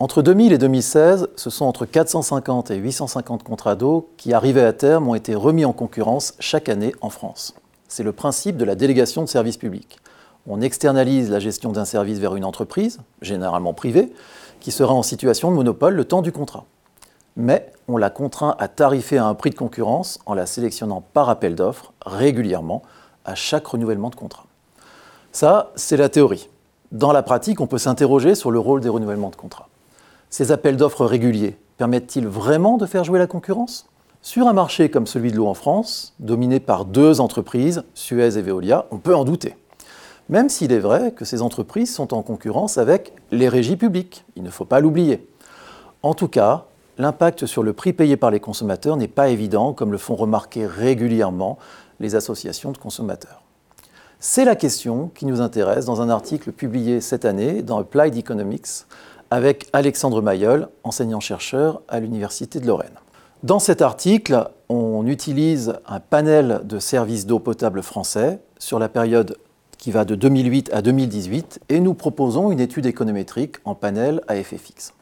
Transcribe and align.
Entre 0.00 0.22
2000 0.22 0.52
et 0.52 0.58
2016, 0.58 1.28
ce 1.36 1.50
sont 1.50 1.66
entre 1.66 1.86
450 1.86 2.72
et 2.72 2.76
850 2.76 3.44
contrats 3.44 3.76
d'eau 3.76 4.10
qui, 4.16 4.32
arrivés 4.32 4.64
à 4.64 4.72
terme, 4.72 5.08
ont 5.08 5.14
été 5.14 5.36
remis 5.36 5.64
en 5.64 5.72
concurrence 5.72 6.34
chaque 6.40 6.68
année 6.68 6.92
en 7.00 7.10
France. 7.10 7.54
C'est 7.86 8.02
le 8.02 8.10
principe 8.10 8.56
de 8.56 8.64
la 8.64 8.74
délégation 8.74 9.22
de 9.22 9.28
services 9.28 9.56
publics. 9.56 9.98
On 10.48 10.60
externalise 10.60 11.30
la 11.30 11.38
gestion 11.38 11.70
d'un 11.70 11.84
service 11.84 12.18
vers 12.18 12.34
une 12.34 12.44
entreprise, 12.44 12.98
généralement 13.22 13.72
privée, 13.72 14.12
qui 14.58 14.72
sera 14.72 14.92
en 14.92 15.04
situation 15.04 15.52
de 15.52 15.56
monopole 15.56 15.94
le 15.94 16.04
temps 16.04 16.22
du 16.22 16.32
contrat. 16.32 16.64
Mais 17.36 17.70
on 17.86 17.96
la 17.96 18.10
contraint 18.10 18.56
à 18.58 18.66
tarifer 18.66 19.18
à 19.18 19.26
un 19.26 19.34
prix 19.34 19.50
de 19.50 19.54
concurrence 19.54 20.18
en 20.26 20.34
la 20.34 20.46
sélectionnant 20.46 21.04
par 21.12 21.28
appel 21.28 21.54
d'offres 21.54 21.92
régulièrement 22.04 22.82
à 23.24 23.36
chaque 23.36 23.66
renouvellement 23.68 24.10
de 24.10 24.16
contrat. 24.16 24.46
Ça, 25.30 25.70
c'est 25.76 25.96
la 25.96 26.08
théorie. 26.08 26.48
Dans 26.90 27.12
la 27.12 27.22
pratique, 27.22 27.60
on 27.60 27.68
peut 27.68 27.78
s'interroger 27.78 28.34
sur 28.34 28.50
le 28.50 28.58
rôle 28.58 28.80
des 28.80 28.88
renouvellements 28.88 29.30
de 29.30 29.36
contrats. 29.36 29.68
Ces 30.36 30.50
appels 30.50 30.76
d'offres 30.76 31.06
réguliers 31.06 31.56
permettent-ils 31.76 32.26
vraiment 32.26 32.76
de 32.76 32.86
faire 32.86 33.04
jouer 33.04 33.20
la 33.20 33.28
concurrence? 33.28 33.86
Sur 34.20 34.48
un 34.48 34.52
marché 34.52 34.90
comme 34.90 35.06
celui 35.06 35.30
de 35.30 35.36
l'eau 35.36 35.46
en 35.46 35.54
France, 35.54 36.12
dominé 36.18 36.58
par 36.58 36.86
deux 36.86 37.20
entreprises, 37.20 37.84
Suez 37.94 38.36
et 38.36 38.42
Veolia, 38.42 38.86
on 38.90 38.98
peut 38.98 39.14
en 39.14 39.24
douter. 39.24 39.54
Même 40.28 40.48
s'il 40.48 40.72
est 40.72 40.80
vrai 40.80 41.12
que 41.12 41.24
ces 41.24 41.40
entreprises 41.40 41.94
sont 41.94 42.12
en 42.12 42.22
concurrence 42.22 42.78
avec 42.78 43.12
les 43.30 43.48
régies 43.48 43.76
publiques, 43.76 44.24
il 44.34 44.42
ne 44.42 44.50
faut 44.50 44.64
pas 44.64 44.80
l'oublier. 44.80 45.24
En 46.02 46.14
tout 46.14 46.26
cas, 46.26 46.64
l'impact 46.98 47.46
sur 47.46 47.62
le 47.62 47.72
prix 47.72 47.92
payé 47.92 48.16
par 48.16 48.32
les 48.32 48.40
consommateurs 48.40 48.96
n'est 48.96 49.06
pas 49.06 49.28
évident, 49.28 49.72
comme 49.72 49.92
le 49.92 49.98
font 49.98 50.16
remarquer 50.16 50.66
régulièrement 50.66 51.58
les 52.00 52.16
associations 52.16 52.72
de 52.72 52.78
consommateurs. 52.78 53.44
C'est 54.18 54.44
la 54.44 54.56
question 54.56 55.12
qui 55.14 55.26
nous 55.26 55.40
intéresse 55.40 55.84
dans 55.84 56.00
un 56.00 56.08
article 56.08 56.50
publié 56.50 57.00
cette 57.00 57.24
année 57.24 57.62
dans 57.62 57.78
Applied 57.78 58.16
Economics 58.16 58.86
avec 59.30 59.68
Alexandre 59.72 60.22
Mayol, 60.22 60.68
enseignant-chercheur 60.84 61.82
à 61.88 62.00
l'Université 62.00 62.60
de 62.60 62.66
Lorraine. 62.66 62.94
Dans 63.42 63.58
cet 63.58 63.82
article, 63.82 64.48
on 64.68 65.06
utilise 65.06 65.74
un 65.86 66.00
panel 66.00 66.62
de 66.64 66.78
services 66.78 67.26
d'eau 67.26 67.38
potable 67.38 67.82
français 67.82 68.40
sur 68.58 68.78
la 68.78 68.88
période 68.88 69.36
qui 69.76 69.90
va 69.90 70.06
de 70.06 70.14
2008 70.14 70.72
à 70.72 70.80
2018 70.80 71.60
et 71.68 71.80
nous 71.80 71.92
proposons 71.92 72.50
une 72.50 72.60
étude 72.60 72.86
économétrique 72.86 73.56
en 73.66 73.74
panel 73.74 74.22
à 74.28 74.36
effet 74.36 74.56
fixe. 74.56 74.94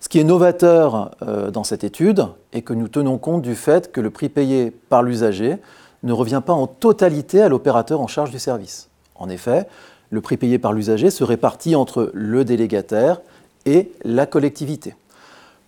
Ce 0.00 0.08
qui 0.08 0.18
est 0.18 0.24
novateur 0.24 1.12
euh, 1.22 1.50
dans 1.50 1.62
cette 1.62 1.84
étude 1.84 2.26
est 2.52 2.62
que 2.62 2.72
nous 2.72 2.88
tenons 2.88 3.18
compte 3.18 3.42
du 3.42 3.54
fait 3.54 3.92
que 3.92 4.00
le 4.00 4.10
prix 4.10 4.28
payé 4.28 4.72
par 4.88 5.02
l'usager 5.02 5.58
ne 6.02 6.12
revient 6.12 6.42
pas 6.44 6.54
en 6.54 6.66
totalité 6.66 7.42
à 7.42 7.48
l'opérateur 7.48 8.00
en 8.00 8.06
charge 8.06 8.30
du 8.30 8.38
service. 8.38 8.88
En 9.14 9.28
effet, 9.28 9.68
le 10.10 10.20
prix 10.20 10.36
payé 10.36 10.58
par 10.58 10.72
l'usager 10.72 11.10
se 11.10 11.24
répartit 11.24 11.76
entre 11.76 12.10
le 12.14 12.44
délégataire 12.44 13.20
et 13.66 13.92
la 14.04 14.26
collectivité. 14.26 14.94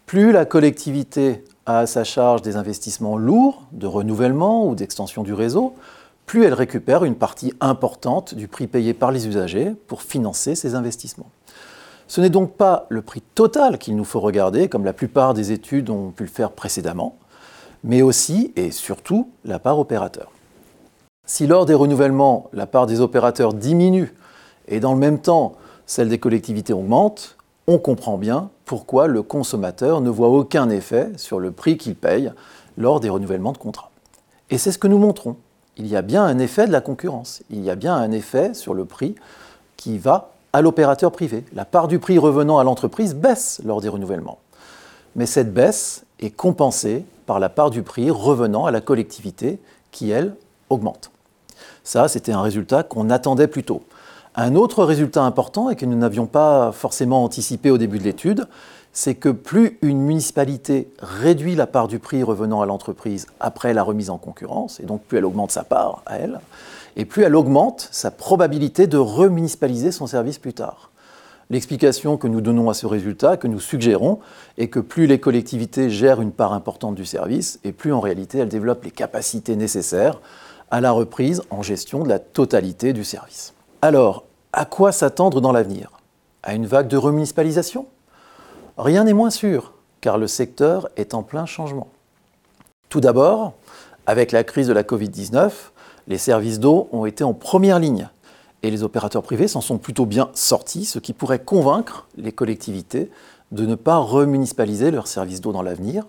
Plus 0.06 0.32
la 0.32 0.44
collectivité 0.44 1.44
a 1.66 1.80
à 1.80 1.86
sa 1.86 2.04
charge 2.04 2.42
des 2.42 2.56
investissements 2.56 3.16
lourds 3.16 3.62
de 3.72 3.86
renouvellement 3.86 4.66
ou 4.68 4.74
d'extension 4.74 5.22
du 5.22 5.32
réseau, 5.32 5.74
plus 6.26 6.44
elle 6.44 6.54
récupère 6.54 7.04
une 7.04 7.14
partie 7.14 7.52
importante 7.60 8.34
du 8.34 8.48
prix 8.48 8.66
payé 8.66 8.94
par 8.94 9.12
les 9.12 9.28
usagers 9.28 9.74
pour 9.86 10.02
financer 10.02 10.54
ces 10.54 10.74
investissements. 10.74 11.30
Ce 12.08 12.20
n'est 12.20 12.30
donc 12.30 12.52
pas 12.52 12.86
le 12.88 13.02
prix 13.02 13.22
total 13.34 13.78
qu'il 13.78 13.96
nous 13.96 14.04
faut 14.04 14.20
regarder, 14.20 14.68
comme 14.68 14.84
la 14.84 14.92
plupart 14.92 15.34
des 15.34 15.52
études 15.52 15.88
ont 15.88 16.10
pu 16.10 16.24
le 16.24 16.28
faire 16.28 16.50
précédemment, 16.50 17.16
mais 17.84 18.02
aussi 18.02 18.52
et 18.56 18.70
surtout 18.70 19.30
la 19.44 19.58
part 19.58 19.78
opérateur. 19.78 20.30
Si 21.26 21.46
lors 21.46 21.66
des 21.66 21.74
renouvellements, 21.74 22.50
la 22.52 22.66
part 22.66 22.86
des 22.86 23.00
opérateurs 23.00 23.54
diminue 23.54 24.12
et 24.72 24.80
dans 24.80 24.94
le 24.94 24.98
même 24.98 25.18
temps, 25.18 25.52
celle 25.84 26.08
des 26.08 26.18
collectivités 26.18 26.72
augmente, 26.72 27.36
on 27.66 27.78
comprend 27.78 28.16
bien 28.16 28.48
pourquoi 28.64 29.06
le 29.06 29.22
consommateur 29.22 30.00
ne 30.00 30.08
voit 30.08 30.28
aucun 30.28 30.70
effet 30.70 31.10
sur 31.18 31.38
le 31.40 31.50
prix 31.50 31.76
qu'il 31.76 31.94
paye 31.94 32.32
lors 32.78 32.98
des 32.98 33.10
renouvellements 33.10 33.52
de 33.52 33.58
contrat. 33.58 33.90
Et 34.48 34.56
c'est 34.56 34.72
ce 34.72 34.78
que 34.78 34.88
nous 34.88 34.96
montrons. 34.96 35.36
Il 35.76 35.86
y 35.86 35.94
a 35.94 36.00
bien 36.00 36.24
un 36.24 36.38
effet 36.38 36.66
de 36.66 36.72
la 36.72 36.80
concurrence, 36.80 37.42
il 37.50 37.62
y 37.62 37.68
a 37.68 37.74
bien 37.74 37.94
un 37.94 38.12
effet 38.12 38.54
sur 38.54 38.72
le 38.72 38.86
prix 38.86 39.14
qui 39.76 39.98
va 39.98 40.30
à 40.54 40.62
l'opérateur 40.62 41.12
privé. 41.12 41.44
La 41.52 41.66
part 41.66 41.86
du 41.86 41.98
prix 41.98 42.18
revenant 42.18 42.56
à 42.58 42.64
l'entreprise 42.64 43.14
baisse 43.14 43.60
lors 43.66 43.82
des 43.82 43.90
renouvellements. 43.90 44.38
Mais 45.16 45.26
cette 45.26 45.52
baisse 45.52 46.04
est 46.18 46.30
compensée 46.30 47.04
par 47.26 47.40
la 47.40 47.50
part 47.50 47.68
du 47.68 47.82
prix 47.82 48.10
revenant 48.10 48.64
à 48.64 48.70
la 48.70 48.80
collectivité 48.80 49.58
qui, 49.90 50.10
elle, 50.10 50.34
augmente. 50.70 51.10
Ça, 51.84 52.08
c'était 52.08 52.32
un 52.32 52.40
résultat 52.40 52.82
qu'on 52.84 53.10
attendait 53.10 53.48
plus 53.48 53.64
tôt. 53.64 53.82
Un 54.34 54.54
autre 54.54 54.84
résultat 54.84 55.24
important 55.24 55.68
et 55.68 55.76
que 55.76 55.84
nous 55.84 55.96
n'avions 55.96 56.24
pas 56.24 56.72
forcément 56.72 57.22
anticipé 57.22 57.70
au 57.70 57.76
début 57.76 57.98
de 57.98 58.04
l'étude, 58.04 58.46
c'est 58.94 59.14
que 59.14 59.28
plus 59.28 59.78
une 59.82 60.00
municipalité 60.00 60.88
réduit 61.00 61.54
la 61.54 61.66
part 61.66 61.86
du 61.86 61.98
prix 61.98 62.22
revenant 62.22 62.62
à 62.62 62.66
l'entreprise 62.66 63.26
après 63.40 63.74
la 63.74 63.82
remise 63.82 64.08
en 64.08 64.16
concurrence, 64.16 64.80
et 64.80 64.84
donc 64.84 65.02
plus 65.02 65.18
elle 65.18 65.26
augmente 65.26 65.50
sa 65.50 65.64
part 65.64 66.02
à 66.06 66.16
elle, 66.16 66.40
et 66.96 67.04
plus 67.04 67.24
elle 67.24 67.36
augmente 67.36 67.88
sa 67.90 68.10
probabilité 68.10 68.86
de 68.86 68.96
remunicipaliser 68.96 69.92
son 69.92 70.06
service 70.06 70.38
plus 70.38 70.54
tard. 70.54 70.90
L'explication 71.50 72.16
que 72.16 72.26
nous 72.26 72.40
donnons 72.40 72.70
à 72.70 72.74
ce 72.74 72.86
résultat, 72.86 73.36
que 73.36 73.48
nous 73.48 73.60
suggérons, 73.60 74.20
est 74.56 74.68
que 74.68 74.80
plus 74.80 75.06
les 75.06 75.20
collectivités 75.20 75.90
gèrent 75.90 76.22
une 76.22 76.32
part 76.32 76.54
importante 76.54 76.94
du 76.94 77.04
service, 77.04 77.60
et 77.64 77.72
plus 77.72 77.92
en 77.92 78.00
réalité 78.00 78.38
elles 78.38 78.48
développent 78.48 78.84
les 78.84 78.90
capacités 78.92 79.56
nécessaires 79.56 80.22
à 80.70 80.80
la 80.80 80.90
reprise 80.92 81.42
en 81.50 81.60
gestion 81.60 82.02
de 82.02 82.08
la 82.08 82.18
totalité 82.18 82.94
du 82.94 83.04
service. 83.04 83.52
Alors, 83.84 84.26
à 84.52 84.64
quoi 84.64 84.92
s'attendre 84.92 85.40
dans 85.40 85.50
l'avenir? 85.50 85.90
À 86.44 86.54
une 86.54 86.66
vague 86.66 86.86
de 86.86 86.96
remunicipalisation? 86.96 87.86
Rien 88.78 89.02
n'est 89.02 89.12
moins 89.12 89.30
sûr, 89.30 89.72
car 90.00 90.18
le 90.18 90.28
secteur 90.28 90.88
est 90.96 91.14
en 91.14 91.24
plein 91.24 91.46
changement. 91.46 91.88
Tout 92.90 93.00
d'abord, 93.00 93.54
avec 94.06 94.30
la 94.30 94.44
crise 94.44 94.68
de 94.68 94.72
la 94.72 94.84
Covid-19, 94.84 95.50
les 96.06 96.18
services 96.18 96.60
d'eau 96.60 96.88
ont 96.92 97.06
été 97.06 97.24
en 97.24 97.34
première 97.34 97.80
ligne 97.80 98.08
et 98.62 98.70
les 98.70 98.84
opérateurs 98.84 99.24
privés 99.24 99.48
s'en 99.48 99.60
sont 99.60 99.78
plutôt 99.78 100.06
bien 100.06 100.30
sortis, 100.32 100.84
ce 100.84 101.00
qui 101.00 101.12
pourrait 101.12 101.40
convaincre 101.40 102.06
les 102.16 102.30
collectivités 102.30 103.10
de 103.50 103.66
ne 103.66 103.74
pas 103.74 103.96
remunicipaliser 103.96 104.92
leurs 104.92 105.08
services 105.08 105.40
d'eau 105.40 105.50
dans 105.50 105.62
l'avenir, 105.62 106.04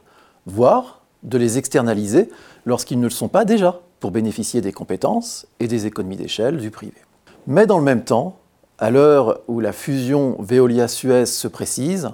voire 0.46 1.02
de 1.24 1.40
les 1.40 1.58
externaliser 1.58 2.30
lorsqu'ils 2.66 3.00
ne 3.00 3.06
le 3.06 3.10
sont 3.10 3.30
pas 3.30 3.46
déjà, 3.46 3.82
pour 4.00 4.12
bénéficier 4.12 4.62
des 4.62 4.74
compétences 4.74 5.48
et 5.60 5.68
des 5.68 5.88
économies 5.88 6.18
d'échelle 6.18 6.58
du 6.58 6.70
privé. 6.70 6.94
Mais 7.46 7.66
dans 7.66 7.78
le 7.78 7.84
même 7.84 8.04
temps, 8.04 8.38
à 8.80 8.90
l'heure 8.90 9.40
où 9.48 9.60
la 9.60 9.74
fusion 9.74 10.38
Veolia-Suez 10.40 11.26
se 11.26 11.48
précise, 11.48 12.10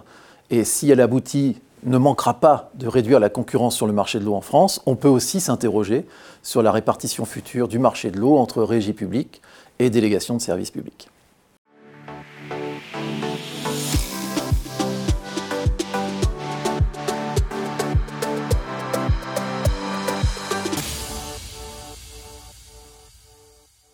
et 0.49 0.63
si 0.63 0.89
elle 0.89 1.01
aboutit, 1.01 1.61
ne 1.83 1.97
manquera 1.97 2.39
pas 2.39 2.71
de 2.73 2.87
réduire 2.87 3.19
la 3.19 3.29
concurrence 3.29 3.75
sur 3.75 3.87
le 3.87 3.93
marché 3.93 4.19
de 4.19 4.25
l'eau 4.25 4.33
en 4.33 4.41
France, 4.41 4.81
on 4.85 4.95
peut 4.95 5.07
aussi 5.07 5.39
s'interroger 5.39 6.05
sur 6.41 6.61
la 6.63 6.71
répartition 6.71 7.25
future 7.25 7.67
du 7.67 7.79
marché 7.79 8.11
de 8.11 8.17
l'eau 8.19 8.37
entre 8.37 8.63
régie 8.63 8.93
publique 8.93 9.41
et 9.77 9.89
délégation 9.89 10.35
de 10.35 10.41
services 10.41 10.71
publics. 10.71 11.09